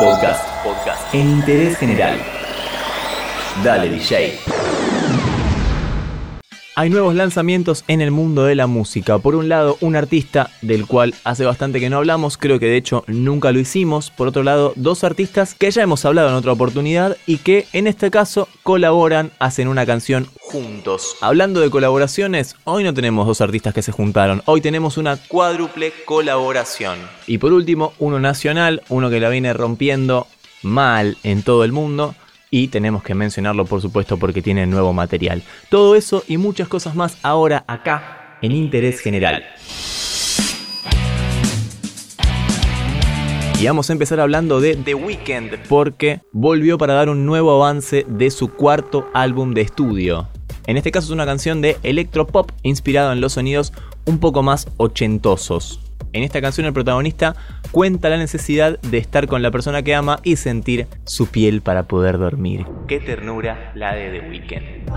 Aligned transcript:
Podcast. 0.00 0.48
Podcast. 0.64 1.14
En 1.14 1.28
interés 1.28 1.76
general. 1.76 2.18
Dale, 3.62 3.90
DJ. 3.90 4.59
Hay 6.80 6.88
nuevos 6.88 7.14
lanzamientos 7.14 7.84
en 7.88 8.00
el 8.00 8.10
mundo 8.10 8.44
de 8.44 8.54
la 8.54 8.66
música. 8.66 9.18
Por 9.18 9.34
un 9.34 9.50
lado, 9.50 9.76
un 9.82 9.96
artista 9.96 10.48
del 10.62 10.86
cual 10.86 11.14
hace 11.24 11.44
bastante 11.44 11.78
que 11.78 11.90
no 11.90 11.98
hablamos, 11.98 12.38
creo 12.38 12.58
que 12.58 12.64
de 12.64 12.78
hecho 12.78 13.04
nunca 13.06 13.52
lo 13.52 13.58
hicimos. 13.60 14.10
Por 14.10 14.28
otro 14.28 14.42
lado, 14.42 14.72
dos 14.76 15.04
artistas 15.04 15.52
que 15.52 15.70
ya 15.70 15.82
hemos 15.82 16.06
hablado 16.06 16.30
en 16.30 16.36
otra 16.36 16.52
oportunidad 16.52 17.18
y 17.26 17.36
que 17.36 17.66
en 17.74 17.86
este 17.86 18.10
caso 18.10 18.48
colaboran, 18.62 19.30
hacen 19.40 19.68
una 19.68 19.84
canción 19.84 20.26
juntos. 20.40 21.16
Hablando 21.20 21.60
de 21.60 21.68
colaboraciones, 21.68 22.56
hoy 22.64 22.82
no 22.82 22.94
tenemos 22.94 23.26
dos 23.26 23.42
artistas 23.42 23.74
que 23.74 23.82
se 23.82 23.92
juntaron, 23.92 24.40
hoy 24.46 24.62
tenemos 24.62 24.96
una 24.96 25.18
cuádruple 25.18 25.92
colaboración. 26.06 26.96
Y 27.26 27.36
por 27.36 27.52
último, 27.52 27.92
uno 27.98 28.20
nacional, 28.20 28.80
uno 28.88 29.10
que 29.10 29.20
la 29.20 29.28
viene 29.28 29.52
rompiendo 29.52 30.28
mal 30.62 31.18
en 31.24 31.42
todo 31.42 31.62
el 31.64 31.72
mundo 31.72 32.14
y 32.50 32.68
tenemos 32.68 33.02
que 33.02 33.14
mencionarlo 33.14 33.64
por 33.64 33.80
supuesto 33.80 34.18
porque 34.18 34.42
tiene 34.42 34.66
nuevo 34.66 34.92
material. 34.92 35.42
Todo 35.68 35.94
eso 35.94 36.24
y 36.26 36.36
muchas 36.36 36.68
cosas 36.68 36.94
más 36.94 37.18
ahora 37.22 37.64
acá 37.66 38.38
en 38.42 38.52
Interés 38.52 39.00
General. 39.00 39.44
Y 43.60 43.66
vamos 43.66 43.90
a 43.90 43.92
empezar 43.92 44.20
hablando 44.20 44.60
de 44.60 44.74
The 44.74 44.94
Weeknd 44.94 45.68
porque 45.68 46.22
volvió 46.32 46.78
para 46.78 46.94
dar 46.94 47.10
un 47.10 47.26
nuevo 47.26 47.62
avance 47.62 48.06
de 48.08 48.30
su 48.30 48.48
cuarto 48.48 49.10
álbum 49.12 49.52
de 49.52 49.60
estudio. 49.60 50.28
En 50.66 50.78
este 50.78 50.90
caso 50.90 51.08
es 51.08 51.10
una 51.10 51.26
canción 51.26 51.60
de 51.60 51.76
electropop 51.82 52.50
inspirado 52.62 53.12
en 53.12 53.20
los 53.20 53.34
sonidos 53.34 53.74
un 54.06 54.18
poco 54.18 54.42
más 54.42 54.66
ochentosos. 54.78 55.89
En 56.12 56.22
esta 56.22 56.40
canción 56.40 56.66
el 56.66 56.72
protagonista 56.72 57.36
cuenta 57.70 58.08
la 58.08 58.16
necesidad 58.16 58.78
de 58.80 58.98
estar 58.98 59.26
con 59.28 59.42
la 59.42 59.50
persona 59.50 59.82
que 59.82 59.94
ama 59.94 60.18
y 60.22 60.36
sentir 60.36 60.86
su 61.04 61.28
piel 61.28 61.62
para 61.62 61.84
poder 61.84 62.18
dormir. 62.18 62.66
Qué 62.88 62.98
ternura 62.98 63.72
la 63.74 63.94
de 63.94 64.10
The 64.10 64.28
Weeknd. 64.28 64.90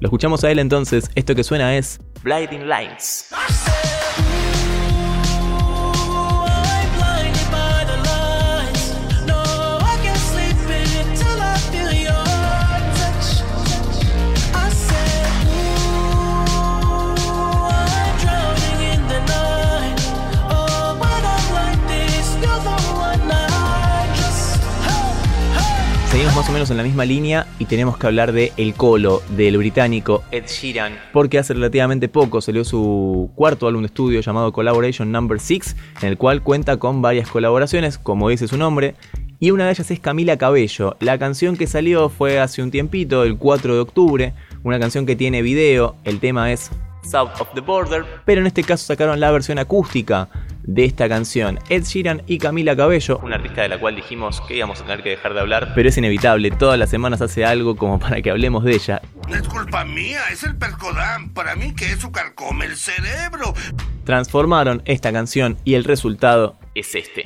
Lo 0.00 0.06
escuchamos 0.06 0.42
a 0.44 0.50
él 0.50 0.58
entonces, 0.58 1.10
esto 1.14 1.34
que 1.34 1.44
suena 1.44 1.76
es 1.76 2.00
Blinding 2.22 2.66
Lights. 2.66 3.30
O 26.50 26.52
menos 26.52 26.70
en 26.72 26.78
la 26.78 26.82
misma 26.82 27.04
línea 27.04 27.46
y 27.60 27.66
tenemos 27.66 27.96
que 27.96 28.08
hablar 28.08 28.32
de 28.32 28.52
El 28.56 28.74
Colo, 28.74 29.22
del 29.36 29.56
británico 29.56 30.24
Ed 30.32 30.46
Sheeran, 30.46 30.98
porque 31.12 31.38
hace 31.38 31.54
relativamente 31.54 32.08
poco 32.08 32.40
salió 32.40 32.64
su 32.64 33.30
cuarto 33.36 33.68
álbum 33.68 33.82
de 33.82 33.86
estudio 33.86 34.20
llamado 34.20 34.52
Collaboration 34.52 35.12
Number 35.12 35.38
6, 35.38 35.76
en 36.02 36.08
el 36.08 36.18
cual 36.18 36.42
cuenta 36.42 36.76
con 36.78 37.02
varias 37.02 37.28
colaboraciones, 37.28 37.98
como 37.98 38.28
dice 38.30 38.48
su 38.48 38.56
nombre, 38.56 38.96
y 39.38 39.52
una 39.52 39.66
de 39.66 39.70
ellas 39.70 39.92
es 39.92 40.00
Camila 40.00 40.38
Cabello. 40.38 40.96
La 40.98 41.18
canción 41.18 41.56
que 41.56 41.68
salió 41.68 42.08
fue 42.08 42.40
hace 42.40 42.62
un 42.62 42.72
tiempito, 42.72 43.22
el 43.22 43.36
4 43.36 43.74
de 43.74 43.80
octubre, 43.80 44.32
una 44.64 44.80
canción 44.80 45.06
que 45.06 45.14
tiene 45.14 45.42
video, 45.42 45.94
el 46.02 46.18
tema 46.18 46.50
es 46.50 46.70
South 47.08 47.30
of 47.38 47.48
the 47.54 47.60
Border, 47.60 48.04
pero 48.24 48.40
en 48.40 48.48
este 48.48 48.64
caso 48.64 48.86
sacaron 48.86 49.20
la 49.20 49.30
versión 49.30 49.58
acústica 49.60 50.28
de 50.62 50.84
esta 50.84 51.08
canción. 51.08 51.58
Ed 51.68 51.84
Sheeran 51.84 52.22
y 52.26 52.38
Camila 52.38 52.76
Cabello, 52.76 53.20
una 53.22 53.36
artista 53.36 53.62
de 53.62 53.68
la 53.68 53.78
cual 53.78 53.96
dijimos 53.96 54.40
que 54.42 54.56
íbamos 54.56 54.80
a 54.80 54.84
tener 54.84 55.02
que 55.02 55.10
dejar 55.10 55.34
de 55.34 55.40
hablar, 55.40 55.72
pero 55.74 55.88
es 55.88 55.96
inevitable, 55.98 56.50
todas 56.50 56.78
las 56.78 56.90
semanas 56.90 57.20
hace 57.20 57.44
algo 57.44 57.76
como 57.76 57.98
para 57.98 58.22
que 58.22 58.30
hablemos 58.30 58.64
de 58.64 58.72
ella. 58.74 59.02
No 59.28 59.36
es 59.36 59.48
culpa 59.48 59.84
mía, 59.84 60.20
es 60.32 60.44
el 60.44 60.56
para 61.34 61.56
mí 61.56 61.74
que 61.74 61.92
eso 61.92 62.12
carcome 62.12 62.66
el 62.66 62.76
cerebro. 62.76 63.54
Transformaron 64.04 64.82
esta 64.84 65.12
canción 65.12 65.58
y 65.64 65.74
el 65.74 65.84
resultado 65.84 66.58
es 66.74 66.94
este. 66.94 67.24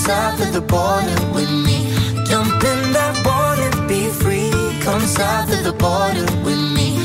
South 0.00 0.40
of 0.40 0.52
the 0.52 0.60
border 0.60 1.20
with 1.34 1.50
me. 1.50 1.92
Jump 2.24 2.62
in 2.64 2.92
that 2.92 3.14
water, 3.24 3.70
be 3.86 4.08
free. 4.08 4.50
Come 4.82 5.02
south 5.06 5.52
of 5.52 5.62
the 5.62 5.72
border 5.72 6.24
with 6.44 6.56
me. 6.74 6.96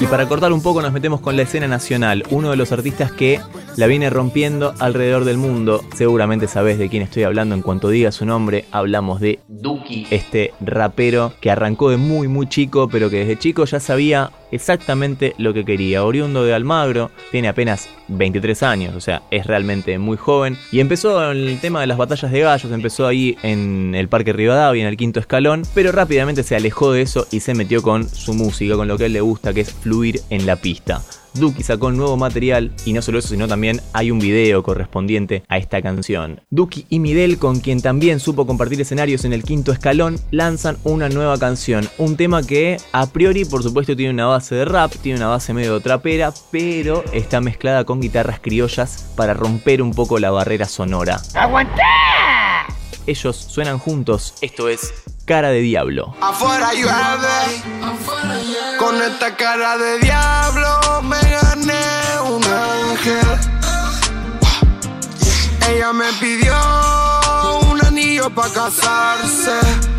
Y 0.00 0.06
para 0.06 0.28
cortar 0.28 0.52
un 0.52 0.62
poco 0.62 0.80
nos 0.80 0.92
metemos 0.92 1.20
con 1.20 1.36
la 1.36 1.42
escena 1.42 1.66
nacional, 1.66 2.22
uno 2.30 2.50
de 2.50 2.56
los 2.56 2.70
artistas 2.70 3.10
que 3.10 3.40
la 3.76 3.88
viene 3.88 4.10
rompiendo 4.10 4.74
alrededor 4.78 5.24
del 5.24 5.38
mundo. 5.38 5.82
Seguramente 5.96 6.46
sabes 6.46 6.78
de 6.78 6.88
quién 6.88 7.02
estoy 7.02 7.24
hablando 7.24 7.56
en 7.56 7.62
cuanto 7.62 7.88
diga 7.88 8.12
su 8.12 8.24
nombre. 8.24 8.66
Hablamos 8.70 9.20
de 9.20 9.40
Duki, 9.48 10.06
este 10.10 10.52
rapero 10.60 11.32
que 11.40 11.50
arrancó 11.50 11.90
de 11.90 11.96
muy 11.96 12.28
muy 12.28 12.48
chico, 12.48 12.88
pero 12.88 13.10
que 13.10 13.18
desde 13.18 13.38
chico 13.40 13.64
ya 13.64 13.80
sabía 13.80 14.30
exactamente 14.50 15.34
lo 15.38 15.54
que 15.54 15.64
quería. 15.64 16.04
Oriundo 16.04 16.44
de 16.44 16.54
Almagro, 16.54 17.10
tiene 17.30 17.48
apenas 17.48 17.88
23 18.08 18.62
años, 18.62 18.94
o 18.94 19.00
sea, 19.00 19.22
es 19.30 19.46
realmente 19.46 19.98
muy 19.98 20.16
joven. 20.16 20.56
Y 20.72 20.80
empezó 20.80 21.30
en 21.30 21.38
el 21.38 21.60
tema 21.60 21.80
de 21.80 21.86
las 21.86 21.98
batallas 21.98 22.30
de 22.30 22.40
gallos, 22.40 22.72
empezó 22.72 23.06
ahí 23.06 23.36
en 23.42 23.94
el 23.94 24.08
Parque 24.08 24.32
Rivadavia, 24.32 24.82
en 24.82 24.88
el 24.88 24.96
quinto 24.96 25.20
escalón, 25.20 25.62
pero 25.74 25.92
rápidamente 25.92 26.42
se 26.42 26.56
alejó 26.56 26.92
de 26.92 27.02
eso 27.02 27.26
y 27.30 27.40
se 27.40 27.54
metió 27.54 27.82
con 27.82 28.08
su 28.08 28.34
música, 28.34 28.76
con 28.76 28.88
lo 28.88 28.96
que 28.96 29.04
a 29.04 29.06
él 29.06 29.12
le 29.12 29.20
gusta, 29.20 29.52
que 29.52 29.62
es 29.62 29.72
fluir 29.72 30.20
en 30.30 30.46
la 30.46 30.56
pista. 30.56 31.02
Duki 31.34 31.62
sacó 31.62 31.92
nuevo 31.92 32.16
material 32.16 32.72
y 32.84 32.92
no 32.92 33.02
solo 33.02 33.18
eso, 33.18 33.28
sino 33.28 33.46
también 33.46 33.80
hay 33.92 34.10
un 34.10 34.18
video 34.18 34.62
correspondiente 34.62 35.42
a 35.48 35.58
esta 35.58 35.80
canción. 35.82 36.40
Duki 36.50 36.86
y 36.88 36.98
Midel, 36.98 37.38
con 37.38 37.60
quien 37.60 37.80
también 37.80 38.18
supo 38.18 38.46
compartir 38.46 38.80
escenarios 38.80 39.24
en 39.24 39.32
el 39.32 39.44
quinto 39.44 39.72
escalón, 39.72 40.18
lanzan 40.30 40.78
una 40.84 41.08
nueva 41.08 41.38
canción. 41.38 41.88
Un 41.98 42.16
tema 42.16 42.42
que 42.42 42.78
a 42.92 43.06
priori, 43.06 43.44
por 43.44 43.62
supuesto, 43.62 43.94
tiene 43.94 44.12
una 44.12 44.26
base 44.26 44.37
de 44.46 44.64
rap, 44.64 44.92
tiene 45.02 45.18
una 45.18 45.28
base 45.28 45.52
medio 45.52 45.80
trapera, 45.80 46.32
pero 46.50 47.04
está 47.12 47.40
mezclada 47.40 47.84
con 47.84 48.00
guitarras 48.00 48.40
criollas 48.40 49.06
para 49.16 49.34
romper 49.34 49.82
un 49.82 49.92
poco 49.92 50.18
la 50.18 50.30
barrera 50.30 50.66
sonora. 50.66 51.20
¡Aguanta! 51.34 51.82
Ellos 53.06 53.36
suenan 53.36 53.78
juntos, 53.78 54.34
esto 54.40 54.68
es 54.68 54.92
Cara 55.24 55.50
de 55.50 55.60
Diablo. 55.60 56.14
Afuera 56.20 56.72
llueve, 56.72 57.62
con 58.78 59.02
esta 59.02 59.34
cara 59.36 59.76
de 59.76 59.98
diablo 59.98 61.02
me 61.02 61.20
gané 61.20 62.30
un 62.30 62.42
ángel. 62.44 63.26
Ella 65.68 65.92
me 65.92 66.12
pidió 66.20 66.54
un 67.70 67.84
anillo 67.84 68.30
para 68.30 68.52
casarse. 68.52 69.97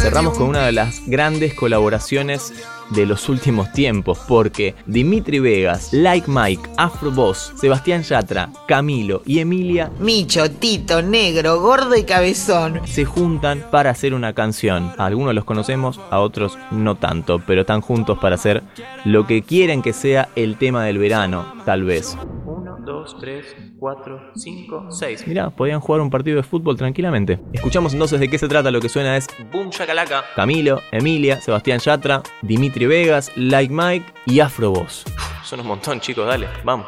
Cerramos 0.00 0.32
con 0.34 0.44
un 0.44 0.50
una 0.50 0.66
de 0.66 0.72
las 0.72 1.06
grandes 1.06 1.54
colaboraciones 1.54 2.52
de 2.90 3.06
los 3.06 3.28
últimos 3.28 3.70
tiempos, 3.72 4.18
porque 4.26 4.74
Dimitri 4.86 5.38
Vegas, 5.38 5.92
Like 5.92 6.28
Mike, 6.28 6.70
Afro 6.76 7.10
Boss, 7.10 7.52
Sebastián 7.56 8.02
Yatra, 8.02 8.50
Camilo 8.66 9.22
y 9.26 9.38
Emilia 9.38 9.90
Micho, 10.00 10.50
Tito, 10.50 11.02
negro, 11.02 11.60
gordo 11.60 11.94
y 11.96 12.04
cabezón. 12.04 12.80
se 12.86 13.04
juntan 13.04 13.64
para 13.70 13.90
hacer 13.90 14.14
una 14.14 14.32
canción. 14.32 14.92
A 14.98 15.06
algunos 15.06 15.34
los 15.34 15.44
conocemos, 15.44 16.00
a 16.10 16.18
otros 16.18 16.58
no 16.70 16.96
tanto, 16.96 17.40
pero 17.46 17.60
están 17.60 17.80
juntos 17.80 18.18
para 18.18 18.34
hacer 18.34 18.62
lo 19.04 19.26
que 19.26 19.42
quieren 19.42 19.82
que 19.82 19.92
sea 19.92 20.30
el 20.34 20.56
tema 20.56 20.84
del 20.84 20.98
verano, 20.98 21.54
tal 21.64 21.84
vez. 21.84 22.16
1, 22.90 22.98
2, 22.98 23.16
3, 23.20 23.56
4, 23.78 24.32
5, 24.34 24.86
6. 24.90 25.26
Mirá, 25.26 25.50
podían 25.50 25.80
jugar 25.80 26.00
un 26.00 26.10
partido 26.10 26.36
de 26.36 26.42
fútbol 26.42 26.76
tranquilamente. 26.76 27.38
Escuchamos 27.52 27.92
entonces 27.92 28.18
de 28.20 28.28
qué 28.28 28.38
se 28.38 28.48
trata. 28.48 28.70
Lo 28.70 28.80
que 28.80 28.88
suena 28.88 29.16
es 29.16 29.26
Boom 29.52 29.70
Shakalaka. 29.70 30.24
Camilo, 30.34 30.80
Emilia, 30.90 31.40
Sebastián 31.40 31.78
Yatra, 31.78 32.22
Dimitri 32.42 32.86
Vegas, 32.86 33.30
Like 33.36 33.72
Mike 33.72 34.06
y 34.26 34.40
Afro 34.40 34.70
Boss. 34.72 35.04
Son 35.44 35.60
un 35.60 35.66
montón, 35.66 36.00
chicos, 36.00 36.26
dale, 36.26 36.46
vamos. 36.64 36.86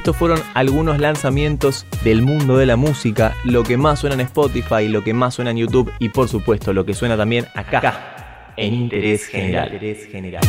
Estos 0.00 0.16
fueron 0.16 0.42
algunos 0.54 0.98
lanzamientos 0.98 1.84
del 2.02 2.22
mundo 2.22 2.56
de 2.56 2.64
la 2.64 2.76
música, 2.76 3.36
lo 3.44 3.64
que 3.64 3.76
más 3.76 3.98
suena 3.98 4.14
en 4.14 4.22
Spotify, 4.22 4.88
lo 4.88 5.04
que 5.04 5.12
más 5.12 5.34
suena 5.34 5.50
en 5.50 5.58
YouTube 5.58 5.92
y 5.98 6.08
por 6.08 6.26
supuesto 6.26 6.72
lo 6.72 6.86
que 6.86 6.94
suena 6.94 7.18
también 7.18 7.46
acá, 7.54 8.54
en 8.56 8.72
Interés 8.72 9.26
General. 9.26 9.70
Interés 9.70 10.08
General. 10.10 10.40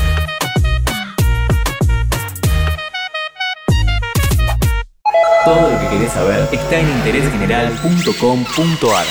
Todo 5.44 5.70
lo 5.70 5.80
que 5.82 5.88
querés 5.98 6.14
saber 6.14 6.48
está 6.54 6.80
en 6.80 6.88
interésgeneral.com.ar. 6.88 9.06